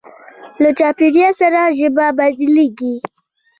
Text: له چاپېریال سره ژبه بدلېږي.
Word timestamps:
له 0.61 0.69
چاپېریال 0.79 1.33
سره 1.41 1.59
ژبه 1.77 2.05
بدلېږي. 2.17 2.93